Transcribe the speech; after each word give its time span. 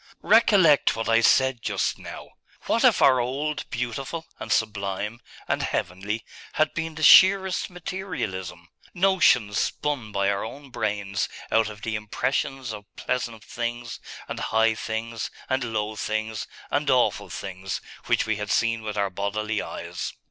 Recollect 0.23 0.95
what 0.95 1.07
I 1.07 1.21
said 1.21 1.61
just 1.61 1.99
now 1.99 2.29
what 2.65 2.83
if 2.83 3.03
our 3.03 3.19
old 3.19 3.69
Beautiful, 3.69 4.25
and 4.39 4.51
Sublime, 4.51 5.19
and 5.47 5.61
Heavenly, 5.61 6.25
had 6.53 6.73
been 6.73 6.95
the 6.95 7.03
sheerest 7.03 7.69
materialism, 7.69 8.69
notions 8.95 9.59
spun 9.59 10.11
by 10.11 10.27
our 10.31 10.43
own 10.43 10.71
brains 10.71 11.29
out 11.51 11.69
of 11.69 11.83
the 11.83 11.93
impressions 11.95 12.73
of 12.73 12.85
pleasant 12.95 13.43
things, 13.43 13.99
and 14.27 14.39
high 14.39 14.73
things, 14.73 15.29
and 15.47 15.63
low 15.63 15.95
things, 15.95 16.47
and 16.71 16.89
awful 16.89 17.29
things, 17.29 17.79
which 18.07 18.25
we 18.25 18.37
had 18.37 18.49
seen 18.49 18.81
with 18.81 18.97
our 18.97 19.11
bodily 19.11 19.61
eyes? 19.61 20.13